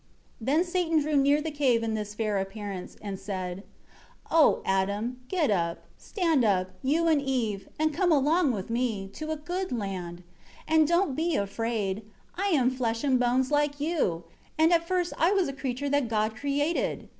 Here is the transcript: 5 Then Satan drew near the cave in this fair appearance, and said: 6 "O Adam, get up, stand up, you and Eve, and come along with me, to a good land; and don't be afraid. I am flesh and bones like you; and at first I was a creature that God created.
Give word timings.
5 0.39 0.47
Then 0.47 0.63
Satan 0.63 0.99
drew 0.99 1.15
near 1.15 1.43
the 1.43 1.51
cave 1.51 1.83
in 1.83 1.93
this 1.93 2.15
fair 2.15 2.39
appearance, 2.39 2.97
and 3.03 3.19
said: 3.19 3.57
6 3.59 3.67
"O 4.31 4.61
Adam, 4.65 5.21
get 5.29 5.51
up, 5.51 5.83
stand 5.95 6.43
up, 6.43 6.71
you 6.81 7.07
and 7.07 7.21
Eve, 7.21 7.69
and 7.77 7.93
come 7.93 8.11
along 8.11 8.51
with 8.51 8.71
me, 8.71 9.07
to 9.13 9.29
a 9.29 9.35
good 9.35 9.71
land; 9.71 10.23
and 10.67 10.87
don't 10.87 11.15
be 11.15 11.35
afraid. 11.35 12.01
I 12.33 12.47
am 12.47 12.71
flesh 12.71 13.03
and 13.03 13.19
bones 13.19 13.51
like 13.51 13.79
you; 13.79 14.23
and 14.57 14.73
at 14.73 14.87
first 14.87 15.13
I 15.19 15.33
was 15.33 15.47
a 15.47 15.53
creature 15.53 15.89
that 15.89 16.07
God 16.09 16.35
created. 16.35 17.07